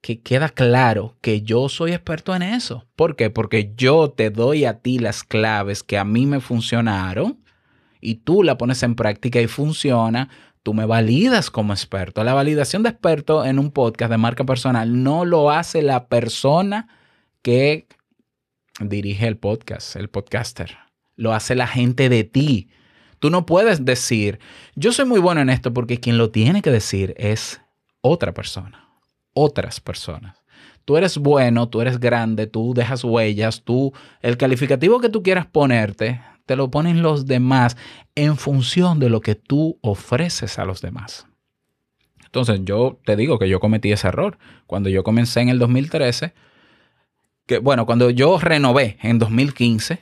que 0.00 0.20
queda 0.20 0.50
claro 0.50 1.16
que 1.20 1.42
yo 1.42 1.68
soy 1.68 1.92
experto 1.92 2.34
en 2.36 2.42
eso. 2.42 2.86
¿Por 2.94 3.16
qué? 3.16 3.28
Porque 3.30 3.72
yo 3.76 4.10
te 4.10 4.30
doy 4.30 4.64
a 4.64 4.78
ti 4.78 5.00
las 5.00 5.24
claves 5.24 5.82
que 5.82 5.98
a 5.98 6.04
mí 6.04 6.26
me 6.26 6.40
funcionaron 6.40 7.40
y 8.00 8.16
tú 8.16 8.44
la 8.44 8.56
pones 8.56 8.84
en 8.84 8.94
práctica 8.94 9.40
y 9.40 9.48
funciona, 9.48 10.28
tú 10.62 10.74
me 10.74 10.86
validas 10.86 11.50
como 11.50 11.72
experto. 11.72 12.22
La 12.22 12.34
validación 12.34 12.84
de 12.84 12.90
experto 12.90 13.44
en 13.44 13.58
un 13.58 13.72
podcast 13.72 14.10
de 14.10 14.18
marca 14.18 14.44
personal 14.44 15.02
no 15.02 15.24
lo 15.24 15.50
hace 15.50 15.82
la 15.82 16.06
persona 16.06 16.88
que 17.46 17.86
dirige 18.80 19.28
el 19.28 19.36
podcast, 19.36 19.94
el 19.94 20.08
podcaster. 20.08 20.78
Lo 21.14 21.32
hace 21.32 21.54
la 21.54 21.68
gente 21.68 22.08
de 22.08 22.24
ti. 22.24 22.70
Tú 23.20 23.30
no 23.30 23.46
puedes 23.46 23.84
decir, 23.84 24.40
yo 24.74 24.90
soy 24.90 25.04
muy 25.04 25.20
bueno 25.20 25.42
en 25.42 25.50
esto 25.50 25.72
porque 25.72 26.00
quien 26.00 26.18
lo 26.18 26.32
tiene 26.32 26.60
que 26.60 26.72
decir 26.72 27.14
es 27.16 27.60
otra 28.00 28.34
persona, 28.34 28.88
otras 29.32 29.78
personas. 29.78 30.42
Tú 30.84 30.96
eres 30.96 31.18
bueno, 31.18 31.68
tú 31.68 31.80
eres 31.80 32.00
grande, 32.00 32.48
tú 32.48 32.74
dejas 32.74 33.04
huellas, 33.04 33.62
tú, 33.62 33.92
el 34.22 34.36
calificativo 34.36 34.98
que 34.98 35.08
tú 35.08 35.22
quieras 35.22 35.46
ponerte, 35.46 36.20
te 36.46 36.56
lo 36.56 36.68
ponen 36.68 37.00
los 37.00 37.26
demás 37.26 37.76
en 38.16 38.36
función 38.36 38.98
de 38.98 39.08
lo 39.08 39.20
que 39.20 39.36
tú 39.36 39.78
ofreces 39.82 40.58
a 40.58 40.64
los 40.64 40.80
demás. 40.80 41.28
Entonces 42.24 42.62
yo 42.64 42.98
te 43.04 43.14
digo 43.14 43.38
que 43.38 43.48
yo 43.48 43.60
cometí 43.60 43.92
ese 43.92 44.08
error. 44.08 44.36
Cuando 44.66 44.88
yo 44.88 45.04
comencé 45.04 45.42
en 45.42 45.48
el 45.48 45.60
2013, 45.60 46.34
que 47.46 47.58
bueno, 47.58 47.86
cuando 47.86 48.10
yo 48.10 48.38
renové 48.38 48.98
en 49.02 49.18
2015, 49.18 50.00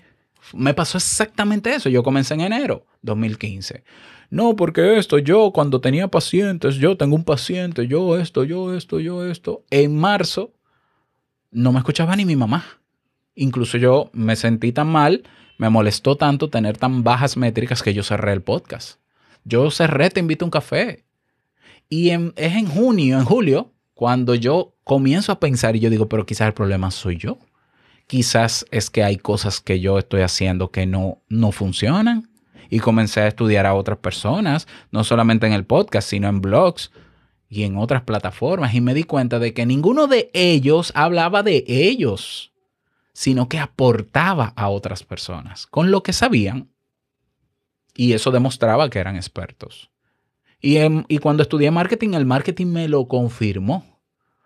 me 0.54 0.74
pasó 0.74 0.98
exactamente 0.98 1.74
eso. 1.74 1.88
Yo 1.88 2.02
comencé 2.02 2.34
en 2.34 2.40
enero 2.40 2.86
2015. 3.02 3.84
No, 4.30 4.56
porque 4.56 4.98
esto, 4.98 5.18
yo 5.18 5.52
cuando 5.52 5.80
tenía 5.80 6.08
pacientes, 6.08 6.76
yo 6.76 6.96
tengo 6.96 7.14
un 7.14 7.24
paciente, 7.24 7.86
yo 7.86 8.18
esto, 8.18 8.44
yo 8.44 8.74
esto, 8.74 8.98
yo 8.98 9.26
esto. 9.26 9.64
En 9.70 9.96
marzo 9.96 10.52
no 11.50 11.72
me 11.72 11.78
escuchaba 11.78 12.16
ni 12.16 12.24
mi 12.24 12.34
mamá. 12.34 12.64
Incluso 13.34 13.78
yo 13.78 14.10
me 14.12 14.36
sentí 14.36 14.72
tan 14.72 14.88
mal, 14.88 15.22
me 15.58 15.68
molestó 15.68 16.16
tanto 16.16 16.50
tener 16.50 16.78
tan 16.78 17.04
bajas 17.04 17.36
métricas 17.36 17.82
que 17.82 17.94
yo 17.94 18.02
cerré 18.02 18.32
el 18.32 18.42
podcast. 18.42 18.98
Yo 19.44 19.70
cerré, 19.70 20.10
te 20.10 20.20
invito 20.20 20.44
a 20.44 20.46
un 20.46 20.50
café. 20.50 21.04
Y 21.88 22.10
es 22.10 22.32
en 22.36 22.66
junio, 22.66 23.18
en 23.18 23.24
julio, 23.24 23.73
cuando 23.94 24.34
yo 24.34 24.74
comienzo 24.84 25.32
a 25.32 25.40
pensar 25.40 25.76
y 25.76 25.80
yo 25.80 25.90
digo, 25.90 26.08
pero 26.08 26.26
quizás 26.26 26.48
el 26.48 26.54
problema 26.54 26.90
soy 26.90 27.16
yo. 27.16 27.38
Quizás 28.06 28.66
es 28.70 28.90
que 28.90 29.02
hay 29.02 29.16
cosas 29.16 29.60
que 29.60 29.80
yo 29.80 29.98
estoy 29.98 30.20
haciendo 30.20 30.70
que 30.70 30.84
no, 30.84 31.22
no 31.28 31.52
funcionan 31.52 32.28
y 32.68 32.80
comencé 32.80 33.20
a 33.20 33.28
estudiar 33.28 33.66
a 33.66 33.74
otras 33.74 33.98
personas, 33.98 34.66
no 34.90 35.04
solamente 35.04 35.46
en 35.46 35.52
el 35.52 35.64
podcast, 35.64 36.08
sino 36.08 36.28
en 36.28 36.40
blogs 36.40 36.90
y 37.48 37.62
en 37.62 37.78
otras 37.78 38.02
plataformas. 38.02 38.74
Y 38.74 38.80
me 38.80 38.94
di 38.94 39.04
cuenta 39.04 39.38
de 39.38 39.54
que 39.54 39.64
ninguno 39.64 40.06
de 40.06 40.30
ellos 40.34 40.92
hablaba 40.94 41.42
de 41.42 41.64
ellos, 41.66 42.52
sino 43.12 43.48
que 43.48 43.58
aportaba 43.58 44.52
a 44.56 44.68
otras 44.68 45.04
personas 45.04 45.66
con 45.66 45.90
lo 45.90 46.02
que 46.02 46.12
sabían. 46.12 46.68
Y 47.94 48.12
eso 48.12 48.32
demostraba 48.32 48.90
que 48.90 48.98
eran 48.98 49.14
expertos. 49.16 49.88
Y, 50.66 51.18
cuando 51.18 51.42
estudié 51.42 51.70
marketing, 51.70 52.14
el 52.14 52.24
marketing 52.24 52.68
me 52.68 52.88
lo 52.88 53.06
confirmó. 53.06 54.00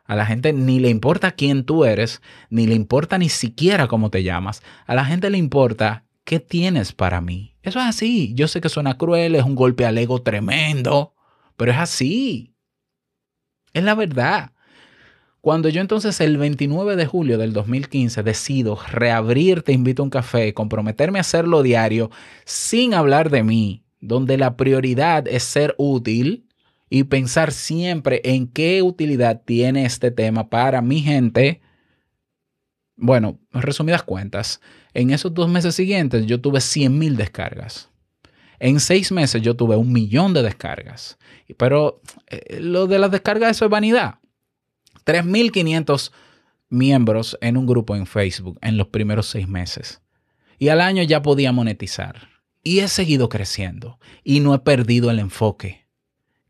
A 0.05 0.17
la 0.17 0.27
gente 0.27 0.53
ni 0.53 0.81
le 0.81 0.89
importa 0.89 1.31
quién 1.31 1.63
tú 1.63 1.85
eres, 1.85 2.23
ni 2.51 2.67
le 2.67 2.75
importa 2.75 3.19
ni 3.19 3.29
siquiera 3.29 3.87
cómo 3.87 4.11
te 4.11 4.25
llamas. 4.25 4.61
A 4.87 4.97
la 4.97 5.05
gente 5.05 5.31
le 5.31 5.39
importa 5.39 6.07
qué 6.25 6.41
tienes 6.41 6.93
para 6.93 7.21
mí. 7.21 7.55
Eso 7.63 7.79
es 7.79 7.87
así. 7.87 8.35
Yo 8.35 8.49
sé 8.49 8.61
que 8.61 8.69
suena 8.69 8.99
cruel, 8.99 9.37
es 9.37 9.45
un 9.45 9.55
golpe 9.55 9.87
al 9.87 9.97
ego 9.97 10.21
tremendo, 10.21 11.15
pero 11.57 11.71
es 11.71 11.79
así. 11.79 12.53
Es 13.73 13.85
la 13.85 13.95
verdad. 13.95 14.51
Cuando 15.41 15.69
yo 15.69 15.81
entonces 15.81 16.21
el 16.21 16.37
29 16.37 16.97
de 16.97 17.07
julio 17.07 17.39
del 17.39 17.53
2015 17.53 18.25
decido 18.25 18.77
reabrir 18.91 19.63
Te 19.63 19.73
invito 19.73 20.03
a 20.03 20.05
un 20.05 20.11
café, 20.11 20.53
comprometerme 20.53 21.19
a 21.19 21.21
hacerlo 21.21 21.63
diario 21.63 22.11
sin 22.45 22.93
hablar 22.93 23.31
de 23.31 23.45
mí, 23.45 23.85
donde 24.01 24.39
la 24.39 24.57
prioridad 24.57 25.27
es 25.29 25.43
ser 25.43 25.75
útil 25.79 26.47
y 26.91 27.05
pensar 27.05 27.53
siempre 27.53 28.21
en 28.25 28.49
qué 28.49 28.83
utilidad 28.83 29.43
tiene 29.45 29.85
este 29.85 30.11
tema 30.11 30.49
para 30.49 30.81
mi 30.81 31.01
gente, 31.01 31.61
bueno, 32.97 33.39
resumidas 33.53 34.03
cuentas, 34.03 34.61
en 34.95 35.11
esos 35.11 35.33
dos 35.35 35.49
meses 35.49 35.75
siguientes 35.75 36.27
yo 36.27 36.41
tuve 36.41 36.61
100 36.61 36.99
mil 36.99 37.17
descargas. 37.17 37.91
En 38.59 38.81
seis 38.81 39.13
meses 39.13 39.41
yo 39.41 39.55
tuve 39.55 39.77
un 39.77 39.93
millón 39.93 40.35
de 40.35 40.43
descargas. 40.43 41.17
Pero 41.57 42.01
eh, 42.27 42.59
lo 42.61 42.87
de 42.87 42.99
las 42.99 43.11
descargas, 43.11 43.53
eso 43.53 43.65
es 43.65 43.71
vanidad. 43.71 44.17
3.500 45.05 46.11
miembros 46.69 47.39
en 47.41 47.57
un 47.57 47.67
grupo 47.67 47.95
en 47.95 48.07
Facebook 48.07 48.59
en 48.61 48.77
los 48.77 48.89
primeros 48.89 49.27
seis 49.27 49.47
meses. 49.49 50.03
Y 50.59 50.69
al 50.69 50.81
año 50.81 51.03
ya 51.05 51.23
podía 51.23 51.53
monetizar. 51.53 52.28
Y 52.63 52.81
he 52.81 52.89
seguido 52.89 53.29
creciendo. 53.29 53.99
Y 54.25 54.41
no 54.41 54.55
he 54.55 54.59
perdido 54.59 55.11
el 55.11 55.19
enfoque. 55.19 55.87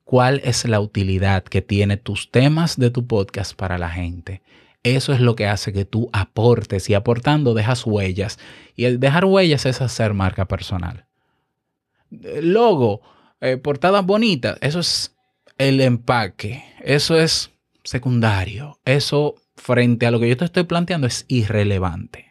¿Cuál 0.04 0.40
es 0.44 0.64
la 0.64 0.80
utilidad 0.80 1.44
que 1.44 1.60
tiene 1.60 1.96
tus 1.96 2.30
temas 2.30 2.78
de 2.78 2.90
tu 2.90 3.06
podcast 3.06 3.54
para 3.54 3.76
la 3.76 3.90
gente? 3.90 4.42
Eso 4.82 5.12
es 5.12 5.20
lo 5.20 5.36
que 5.36 5.46
hace 5.46 5.72
que 5.72 5.84
tú 5.84 6.08
aportes 6.12 6.88
y 6.88 6.94
aportando 6.94 7.52
dejas 7.52 7.84
huellas. 7.84 8.38
Y 8.74 8.84
el 8.84 9.00
dejar 9.00 9.24
huellas 9.24 9.66
es 9.66 9.82
hacer 9.82 10.14
marca 10.14 10.46
personal. 10.46 11.06
Logo, 12.10 13.02
eh, 13.40 13.58
portadas 13.58 14.06
bonitas, 14.06 14.56
eso 14.62 14.80
es 14.80 15.14
el 15.58 15.80
empaque. 15.80 16.64
Eso 16.82 17.18
es 17.18 17.50
secundario. 17.84 18.78
Eso 18.84 19.34
frente 19.56 20.06
a 20.06 20.10
lo 20.10 20.20
que 20.20 20.28
yo 20.28 20.36
te 20.36 20.44
estoy 20.44 20.64
planteando 20.64 21.06
es 21.06 21.24
irrelevante. 21.28 22.27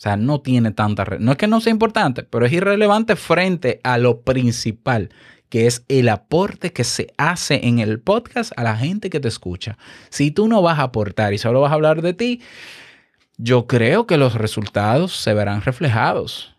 O 0.00 0.02
sea, 0.02 0.16
no 0.16 0.40
tiene 0.40 0.70
tanta... 0.70 1.04
No 1.18 1.32
es 1.32 1.36
que 1.36 1.46
no 1.46 1.60
sea 1.60 1.72
importante, 1.72 2.22
pero 2.22 2.46
es 2.46 2.52
irrelevante 2.54 3.16
frente 3.16 3.80
a 3.84 3.98
lo 3.98 4.22
principal, 4.22 5.10
que 5.50 5.66
es 5.66 5.84
el 5.88 6.08
aporte 6.08 6.72
que 6.72 6.84
se 6.84 7.08
hace 7.18 7.66
en 7.66 7.80
el 7.80 8.00
podcast 8.00 8.50
a 8.56 8.62
la 8.62 8.78
gente 8.78 9.10
que 9.10 9.20
te 9.20 9.28
escucha. 9.28 9.76
Si 10.08 10.30
tú 10.30 10.48
no 10.48 10.62
vas 10.62 10.78
a 10.78 10.84
aportar 10.84 11.34
y 11.34 11.38
solo 11.38 11.60
vas 11.60 11.70
a 11.70 11.74
hablar 11.74 12.00
de 12.00 12.14
ti, 12.14 12.40
yo 13.36 13.66
creo 13.66 14.06
que 14.06 14.16
los 14.16 14.36
resultados 14.36 15.14
se 15.14 15.34
verán 15.34 15.60
reflejados. 15.60 16.56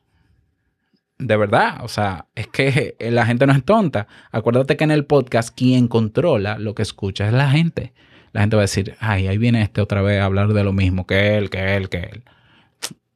De 1.17 1.35
verdad, 1.35 1.79
o 1.83 1.87
sea, 1.87 2.27
es 2.35 2.45
que 2.45 2.95
la 3.09 3.25
gente 3.25 3.47
no 3.47 3.53
es 3.53 3.65
tonta. 3.65 4.05
Acuérdate 4.31 4.77
que 4.77 4.83
en 4.83 4.91
el 4.91 5.05
podcast 5.05 5.49
quien 5.49 5.87
controla 5.87 6.59
lo 6.59 6.75
que 6.75 6.83
escucha 6.83 7.25
es 7.25 7.33
la 7.33 7.49
gente. 7.49 7.91
La 8.33 8.41
gente 8.41 8.55
va 8.55 8.61
a 8.61 8.69
decir, 8.69 8.95
ay, 8.99 9.25
ahí 9.25 9.39
viene 9.39 9.63
este 9.63 9.81
otra 9.81 10.03
vez 10.03 10.21
a 10.21 10.25
hablar 10.25 10.53
de 10.53 10.63
lo 10.63 10.73
mismo 10.73 11.07
que 11.07 11.39
él, 11.39 11.49
que 11.49 11.75
él, 11.75 11.89
que 11.89 11.97
él. 11.97 12.23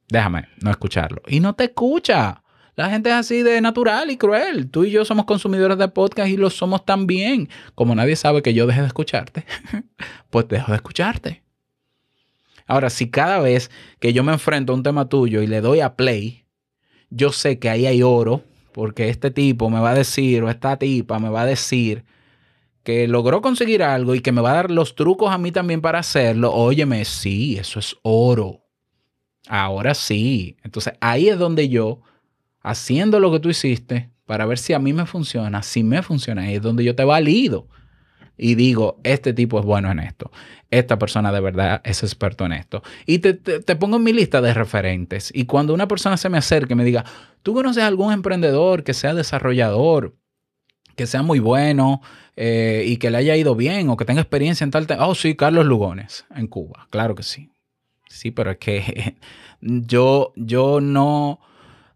Déjame 0.08 0.48
no 0.62 0.70
escucharlo. 0.70 1.22
Y 1.26 1.40
no 1.40 1.54
te 1.54 1.64
escucha. 1.64 2.42
La 2.76 2.90
gente 2.90 3.08
es 3.08 3.14
así 3.14 3.42
de 3.42 3.60
natural 3.60 4.10
y 4.10 4.18
cruel. 4.18 4.70
Tú 4.70 4.84
y 4.84 4.90
yo 4.90 5.04
somos 5.04 5.24
consumidores 5.24 5.78
de 5.78 5.88
podcast 5.88 6.28
y 6.28 6.36
lo 6.36 6.50
somos 6.50 6.84
también. 6.84 7.48
Como 7.74 7.94
nadie 7.94 8.16
sabe 8.16 8.42
que 8.42 8.52
yo 8.52 8.66
deje 8.66 8.82
de 8.82 8.86
escucharte, 8.88 9.46
pues 10.30 10.46
dejo 10.48 10.72
de 10.72 10.76
escucharte. 10.76 11.42
Ahora, 12.66 12.90
si 12.90 13.10
cada 13.10 13.38
vez 13.38 13.70
que 13.98 14.12
yo 14.12 14.22
me 14.24 14.32
enfrento 14.32 14.72
a 14.72 14.76
un 14.76 14.82
tema 14.82 15.08
tuyo 15.08 15.40
y 15.40 15.46
le 15.46 15.60
doy 15.60 15.80
a 15.80 15.96
play, 15.96 16.44
yo 17.08 17.32
sé 17.32 17.58
que 17.58 17.70
ahí 17.70 17.86
hay 17.86 18.02
oro, 18.02 18.42
porque 18.72 19.08
este 19.08 19.30
tipo 19.30 19.70
me 19.70 19.80
va 19.80 19.92
a 19.92 19.94
decir, 19.94 20.42
o 20.42 20.50
esta 20.50 20.76
tipa 20.76 21.18
me 21.18 21.30
va 21.30 21.42
a 21.42 21.46
decir 21.46 22.04
que 22.82 23.08
logró 23.08 23.40
conseguir 23.40 23.82
algo 23.82 24.14
y 24.14 24.20
que 24.20 24.32
me 24.32 24.42
va 24.42 24.50
a 24.50 24.54
dar 24.56 24.70
los 24.70 24.94
trucos 24.94 25.32
a 25.32 25.38
mí 25.38 25.50
también 25.50 25.80
para 25.80 26.00
hacerlo, 26.00 26.52
óyeme, 26.52 27.04
sí, 27.04 27.56
eso 27.56 27.78
es 27.78 27.96
oro. 28.02 28.65
Ahora 29.48 29.94
sí. 29.94 30.56
Entonces 30.62 30.94
ahí 31.00 31.28
es 31.28 31.38
donde 31.38 31.68
yo 31.68 32.00
haciendo 32.62 33.20
lo 33.20 33.30
que 33.32 33.40
tú 33.40 33.48
hiciste 33.48 34.10
para 34.24 34.44
ver 34.46 34.58
si 34.58 34.72
a 34.72 34.78
mí 34.78 34.92
me 34.92 35.06
funciona, 35.06 35.62
si 35.62 35.84
me 35.84 36.02
funciona, 36.02 36.42
ahí 36.42 36.56
es 36.56 36.62
donde 36.62 36.82
yo 36.82 36.96
te 36.96 37.04
valido 37.04 37.68
y 38.36 38.54
digo, 38.54 39.00
este 39.02 39.32
tipo 39.32 39.58
es 39.58 39.64
bueno 39.64 39.90
en 39.90 40.00
esto, 40.00 40.30
esta 40.70 40.98
persona 40.98 41.32
de 41.32 41.40
verdad 41.40 41.80
es 41.84 42.02
experto 42.02 42.44
en 42.44 42.52
esto. 42.52 42.82
Y 43.06 43.20
te, 43.20 43.34
pongo 43.76 43.96
en 43.96 44.02
mi 44.02 44.12
lista 44.12 44.40
de 44.40 44.52
referentes. 44.52 45.30
Y 45.34 45.46
cuando 45.46 45.72
una 45.72 45.88
persona 45.88 46.16
se 46.16 46.28
me 46.28 46.38
acerque 46.38 46.74
y 46.74 46.76
me 46.76 46.84
diga, 46.84 47.04
¿tú 47.42 47.54
conoces 47.54 47.82
algún 47.82 48.12
emprendedor 48.12 48.84
que 48.84 48.94
sea 48.94 49.14
desarrollador, 49.14 50.16
que 50.96 51.06
sea 51.06 51.22
muy 51.22 51.38
bueno 51.38 52.02
eh, 52.36 52.84
y 52.86 52.98
que 52.98 53.10
le 53.10 53.18
haya 53.18 53.36
ido 53.36 53.54
bien 53.54 53.88
o 53.88 53.96
que 53.96 54.04
tenga 54.04 54.20
experiencia 54.20 54.64
en 54.64 54.70
tal... 54.70 54.86
Oh, 55.00 55.14
sí, 55.14 55.34
Carlos 55.34 55.64
Lugones, 55.66 56.26
en 56.34 56.46
Cuba, 56.46 56.88
claro 56.90 57.14
que 57.14 57.22
sí. 57.22 57.50
Sí, 58.08 58.30
pero 58.30 58.52
es 58.52 58.58
que 58.58 59.16
yo, 59.60 60.32
yo 60.36 60.80
no 60.80 61.40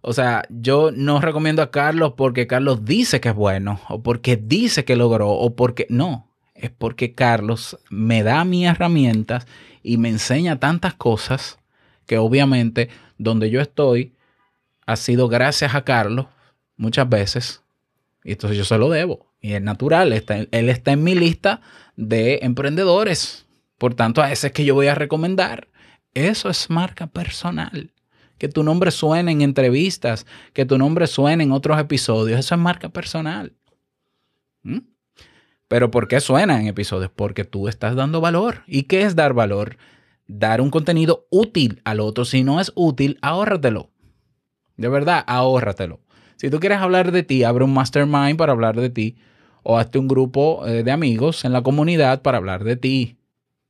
o 0.02 0.12
sea, 0.14 0.44
yo 0.48 0.90
no 0.92 1.20
recomiendo 1.20 1.62
a 1.62 1.70
Carlos 1.70 2.14
porque 2.16 2.46
Carlos 2.46 2.84
dice 2.84 3.20
que 3.20 3.30
es 3.30 3.34
bueno, 3.34 3.80
o 3.88 4.02
porque 4.02 4.36
dice 4.36 4.84
que 4.84 4.96
logró, 4.96 5.30
o 5.30 5.54
porque 5.54 5.86
no. 5.90 6.26
es 6.54 6.70
porque 6.70 7.14
Carlos 7.14 7.78
me 7.90 8.22
da 8.22 8.44
mis 8.44 8.66
herramientas 8.66 9.46
y 9.82 9.98
me 9.98 10.08
enseña 10.08 10.58
tantas 10.58 10.94
cosas 10.94 11.58
que 12.06 12.18
obviamente 12.18 12.88
donde 13.18 13.50
yo 13.50 13.60
estoy 13.60 14.14
ha 14.86 14.96
sido 14.96 15.28
gracias 15.28 15.74
a 15.74 15.84
Carlos 15.84 16.26
muchas 16.76 17.08
veces 17.08 17.62
y 18.24 18.32
entonces 18.32 18.58
yo 18.58 18.64
se 18.64 18.78
lo 18.78 18.88
debo. 18.88 19.26
Y 19.40 19.52
es 19.52 19.62
natural, 19.62 20.12
él 20.12 20.68
está 20.68 20.92
en 20.92 21.04
mi 21.04 21.14
lista 21.14 21.60
de 21.96 22.40
emprendedores. 22.42 23.46
Por 23.78 23.94
tanto, 23.94 24.22
a 24.22 24.30
ese 24.30 24.48
es 24.48 24.52
que 24.52 24.64
yo 24.64 24.74
voy 24.74 24.88
a 24.88 24.94
recomendar. 24.94 25.68
Eso 26.14 26.48
es 26.48 26.70
marca 26.70 27.06
personal. 27.06 27.92
Que 28.38 28.48
tu 28.48 28.62
nombre 28.62 28.90
suene 28.90 29.32
en 29.32 29.42
entrevistas, 29.42 30.26
que 30.52 30.64
tu 30.64 30.78
nombre 30.78 31.06
suene 31.06 31.44
en 31.44 31.52
otros 31.52 31.78
episodios, 31.78 32.38
eso 32.38 32.54
es 32.54 32.60
marca 32.60 32.88
personal. 32.88 33.52
¿Mm? 34.62 34.78
Pero 35.68 35.90
¿por 35.90 36.08
qué 36.08 36.20
suena 36.20 36.60
en 36.60 36.66
episodios? 36.66 37.12
Porque 37.14 37.44
tú 37.44 37.68
estás 37.68 37.94
dando 37.94 38.20
valor. 38.20 38.62
¿Y 38.66 38.84
qué 38.84 39.02
es 39.02 39.14
dar 39.14 39.34
valor? 39.34 39.76
Dar 40.26 40.60
un 40.60 40.70
contenido 40.70 41.26
útil 41.30 41.80
al 41.84 42.00
otro. 42.00 42.24
Si 42.24 42.42
no 42.42 42.60
es 42.60 42.72
útil, 42.74 43.18
ahórratelo. 43.22 43.90
De 44.76 44.88
verdad, 44.88 45.22
ahórratelo. 45.26 46.00
Si 46.36 46.50
tú 46.50 46.58
quieres 46.58 46.78
hablar 46.78 47.12
de 47.12 47.22
ti, 47.22 47.44
abre 47.44 47.64
un 47.64 47.74
mastermind 47.74 48.36
para 48.36 48.52
hablar 48.52 48.80
de 48.80 48.90
ti 48.90 49.16
o 49.62 49.78
hazte 49.78 49.98
un 49.98 50.08
grupo 50.08 50.66
eh, 50.66 50.82
de 50.82 50.90
amigos 50.90 51.44
en 51.44 51.52
la 51.52 51.62
comunidad 51.62 52.22
para 52.22 52.38
hablar 52.38 52.64
de 52.64 52.76
ti. 52.76 53.19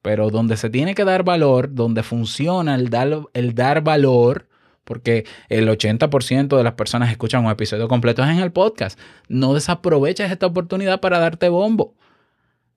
Pero 0.03 0.31
donde 0.31 0.57
se 0.57 0.71
tiene 0.71 0.95
que 0.95 1.05
dar 1.05 1.25
valor, 1.25 1.75
donde 1.75 2.03
funciona 2.03 2.75
el 2.75 2.89
dar, 2.89 3.23
el 3.35 3.55
dar 3.55 3.83
valor, 3.83 4.49
porque 4.85 5.25
el 5.49 5.69
80% 5.69 6.57
de 6.57 6.65
las 6.65 6.75
personas 6.75 7.11
escuchan 7.11 7.45
un 7.45 7.51
episodio 7.51 7.87
completo 7.87 8.25
es 8.25 8.31
en 8.31 8.39
el 8.39 8.51
podcast. 8.51 8.99
No 9.29 9.55
desaproveches 9.55 10.33
esta 10.33 10.47
oportunidad 10.47 11.01
para 11.01 11.19
darte 11.19 11.49
bombo. 11.49 11.95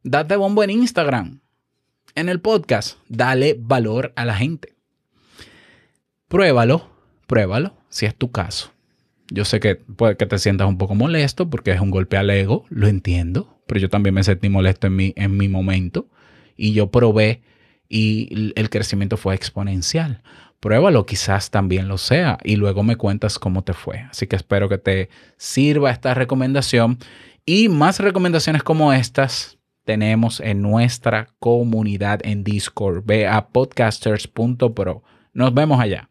Date 0.03 0.35
bombo 0.35 0.63
en 0.63 0.69
Instagram, 0.69 1.39
en 2.15 2.29
el 2.29 2.41
podcast. 2.41 2.97
Dale 3.07 3.55
valor 3.57 4.11
a 4.15 4.25
la 4.25 4.35
gente. 4.35 4.73
Pruébalo, 6.27 6.89
pruébalo, 7.25 7.73
si 7.89 8.05
es 8.05 8.15
tu 8.15 8.31
caso. 8.31 8.71
Yo 9.31 9.45
sé 9.45 9.59
que 9.59 9.75
puede 9.75 10.17
que 10.17 10.25
te 10.25 10.37
sientas 10.37 10.67
un 10.67 10.77
poco 10.77 10.95
molesto 10.95 11.49
porque 11.49 11.71
es 11.71 11.79
un 11.79 11.89
golpe 11.89 12.17
al 12.17 12.29
ego, 12.29 12.65
lo 12.69 12.87
entiendo, 12.87 13.57
pero 13.65 13.79
yo 13.79 13.89
también 13.89 14.13
me 14.13 14.23
sentí 14.23 14.49
molesto 14.49 14.87
en 14.87 14.95
mi, 14.95 15.13
en 15.15 15.37
mi 15.37 15.47
momento 15.47 16.09
y 16.55 16.73
yo 16.73 16.91
probé 16.91 17.41
y 17.89 18.53
el 18.55 18.69
crecimiento 18.69 19.17
fue 19.17 19.35
exponencial. 19.35 20.21
Pruébalo, 20.59 21.05
quizás 21.05 21.51
también 21.51 21.87
lo 21.87 21.97
sea 21.97 22.37
y 22.43 22.55
luego 22.55 22.83
me 22.83 22.95
cuentas 22.95 23.37
cómo 23.37 23.63
te 23.63 23.73
fue. 23.73 23.99
Así 24.09 24.27
que 24.27 24.35
espero 24.35 24.69
que 24.69 24.77
te 24.77 25.09
sirva 25.37 25.91
esta 25.91 26.13
recomendación 26.13 26.99
y 27.45 27.67
más 27.67 27.99
recomendaciones 27.99 28.63
como 28.63 28.93
estas 28.93 29.57
tenemos 29.83 30.39
en 30.39 30.61
nuestra 30.61 31.27
comunidad 31.39 32.21
en 32.23 32.43
Discord. 32.43 33.03
Ve 33.05 33.27
a 33.27 33.47
podcasters.pro. 33.49 35.03
Nos 35.33 35.53
vemos 35.53 35.79
allá. 35.79 36.09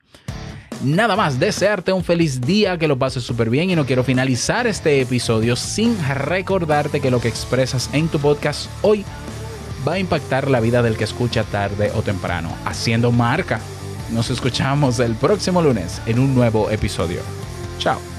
Nada 0.84 1.16
más, 1.16 1.38
desearte 1.38 1.92
un 1.92 2.02
feliz 2.02 2.40
día, 2.40 2.76
que 2.76 2.88
lo 2.88 2.98
pases 2.98 3.22
súper 3.22 3.48
bien 3.48 3.70
y 3.70 3.76
no 3.76 3.86
quiero 3.86 4.02
finalizar 4.02 4.66
este 4.66 5.00
episodio 5.00 5.54
sin 5.54 5.96
recordarte 6.08 7.00
que 7.00 7.10
lo 7.10 7.20
que 7.20 7.28
expresas 7.28 7.88
en 7.94 8.08
tu 8.08 8.18
podcast 8.18 8.68
hoy 8.82 9.04
va 9.86 9.94
a 9.94 9.98
impactar 9.98 10.50
la 10.50 10.60
vida 10.60 10.82
del 10.82 10.96
que 10.96 11.04
escucha 11.04 11.44
tarde 11.44 11.92
o 11.94 12.02
temprano, 12.02 12.54
haciendo 12.64 13.12
marca. 13.12 13.60
Nos 14.10 14.30
escuchamos 14.30 14.98
el 14.98 15.14
próximo 15.14 15.62
lunes 15.62 16.00
en 16.06 16.18
un 16.18 16.34
nuevo 16.34 16.70
episodio. 16.70 17.20
Chao. 17.78 18.11